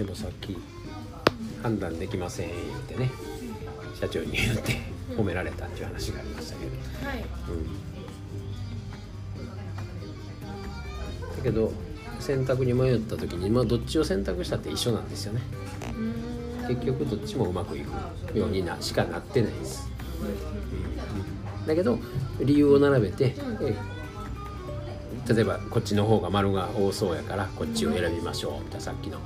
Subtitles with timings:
[0.00, 0.56] でもさっき
[1.62, 2.52] 判断できませんっ
[2.88, 3.10] てね
[4.00, 4.78] 社長に言って
[5.14, 6.72] 褒められたっていう話がありましたけど、
[7.06, 7.18] はい。
[7.18, 7.22] う
[11.32, 11.70] ん、だけど
[12.18, 15.42] 選択に迷った時に、まあ、どっちを選択したって一緒なんですよね。
[16.66, 19.86] 結局どっちもうまくいくようになしかなってないです、
[21.60, 21.66] うん。
[21.66, 21.98] だけど
[22.40, 23.76] 理由を並べて、え
[25.28, 29.18] 例えばこっちの方が丸が多そうやからこっちを選びましょうってさっきの、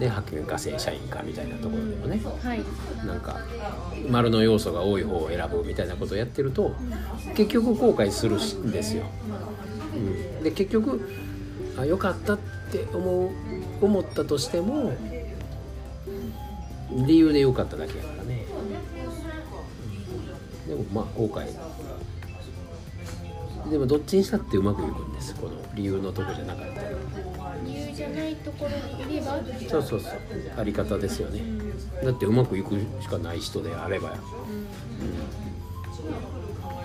[0.00, 2.20] ね、派遣か正社員かみたいなところでもね。
[2.42, 2.60] はい。
[3.06, 3.36] なんか
[4.08, 6.72] 丸の要素が多い方を選ぶみたいなことをやってると
[7.34, 9.04] 結局後悔するんですよ。
[9.94, 11.06] うん、で結局
[11.76, 12.38] あ良かったっ
[12.72, 13.30] て思う
[13.82, 14.94] 思ったとしても
[17.06, 18.46] 理由で良かっただけやからね。
[20.66, 21.46] でもまあ後悔。
[23.70, 25.34] でもどっちにしたってうまくいくんです。
[25.34, 26.90] この理由のとこじゃなかったら
[28.00, 29.38] じゃないところにいれば。
[29.68, 30.12] そうそうそう。
[30.56, 31.42] あり方ですよね。
[32.02, 34.16] だってうまくいくしかない人であれば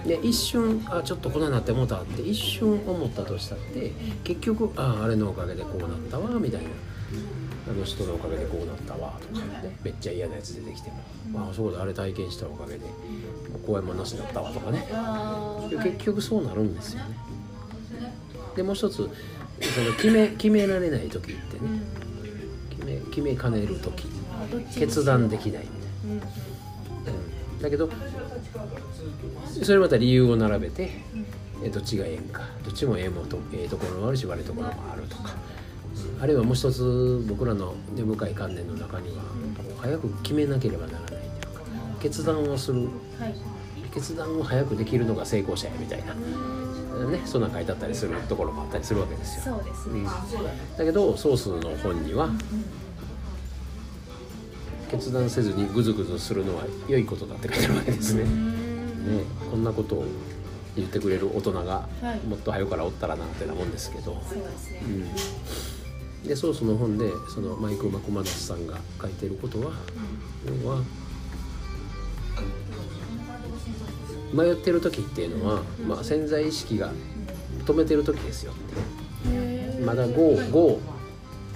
[0.05, 3.93] で一瞬あちょっとこんななって思ったって一瞬思ったとしたって
[4.25, 6.69] 結局ああれのおかげでこうなったわみたいな。
[7.67, 9.75] あの人のおかげでこうなったわとかね。
[9.83, 10.91] めっちゃ嫌なやつ出てきて
[11.31, 11.49] も。
[11.49, 12.81] あそうだあれ体験したおかげで
[13.66, 14.86] 怖いもんなしだったわとかね。
[15.81, 17.17] 結局そうなるんですよね。
[18.55, 19.09] でもう一つ
[19.61, 21.81] その決め決められない時ってね。
[22.70, 24.06] 決め決めかねる時。
[24.78, 25.67] 決断できない。
[26.03, 27.09] みたいうん。
[27.09, 27.11] な、
[27.56, 27.89] うん、だけど
[29.64, 31.02] それまた理由を並べて
[31.64, 32.42] えどっちがええんか。
[32.64, 35.33] どっちもええもんとええところもあるし悪いところもあるとか、
[36.17, 36.23] うん。
[36.23, 39.23] あるいはもう一つ僕らの根深い観念の中には
[39.78, 41.61] 早く決めなければならないというか
[42.02, 42.81] 決断をする。
[43.20, 43.36] はい
[43.96, 49.56] 決断を早くできるのが成功者やみたいな、ね、そんなん書いてあったりするところもあったりするわけですよ。
[49.56, 50.00] そうですね。
[50.00, 50.06] うん、
[50.78, 52.30] だけどソースの本には
[54.92, 58.26] 決断せずにグズグズするのは良いことだって書いてあるわけですね。
[58.26, 58.30] ね
[59.50, 60.05] こんなことを
[60.76, 62.20] 言ってくれる大人がはい。
[62.28, 64.82] もっと早くからおったらなってなもんですけど、そうですね。
[64.84, 69.72] うん、でソースの本でそのマイク・マコマナスさんが書いてることは
[70.64, 70.82] 要は
[74.36, 76.92] 迷ってる時っていうのは、まあ、潜在意識が
[77.66, 79.06] 止めてる時ですよって。
[79.86, 80.80] まだ GO, GO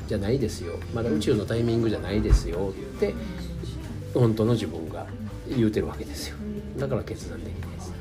[0.07, 0.73] じゃないですよ。
[0.93, 3.13] まだ宇宙のタイミングじゃないですよって
[4.13, 5.05] 本当の自分が
[5.47, 6.37] 言うてるわけですよ。
[6.77, 7.93] だから決断できないです、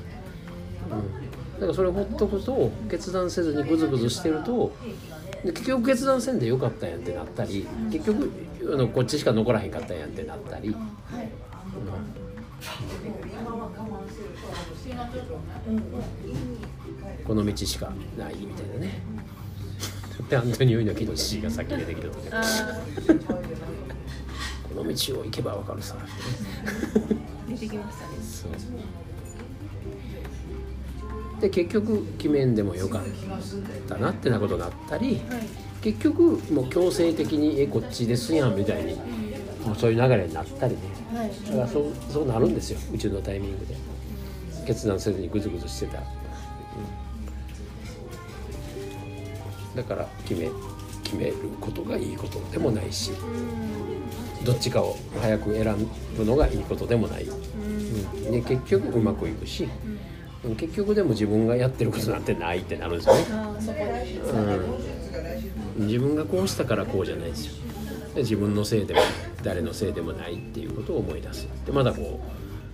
[0.90, 4.72] うん、だからそれをほっとくと決断せずにグズグズしてると
[5.44, 8.30] で結局決断せんでよかったやんってなったり結局
[8.72, 11.24] あのこっちしか残らへんかったやんってなったり、はい。
[11.24, 12.27] うん
[17.24, 19.02] この道しかないみたいなね。
[20.28, 22.14] でアントニオ猪木の父が先出てきたこ
[24.74, 25.94] の道を行けばわかるさ。
[25.96, 26.08] ー
[27.48, 28.10] 出てきましたね。
[28.20, 28.52] そう
[31.40, 33.02] で結局決めんでもよかっ
[33.88, 35.46] たなってなことになったりはい。
[35.80, 38.98] 結局もう強制的に「えこっちですやん」みたいに
[39.76, 40.80] そういう流れになったりね。
[41.12, 41.30] はい。
[41.46, 42.78] だからそうそうなるんですよ。
[42.92, 43.74] 宇宙のタイミングで。
[44.66, 46.02] 決断せずにグズグズしてた、う
[49.72, 49.76] ん。
[49.76, 50.48] だから決め
[51.02, 53.12] 決めることがいいことでもないし。
[54.44, 55.74] どっちかを早く選
[56.16, 59.68] ぶのがいいことでもない、うん、で結局うまくいくし、
[60.44, 60.56] うん。
[60.56, 63.26] 結局でも自分がやってることなんてないってなるんですよね、
[65.78, 67.52] うん、自分がこうしたからこうじゃないですよ。
[68.14, 69.00] で自分のせいでも
[69.42, 72.20] 誰のせいでもないっていうことを思い出すでまだこ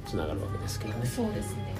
[0.07, 1.07] うつながるわけですけどね。
[1.07, 1.75] そうですね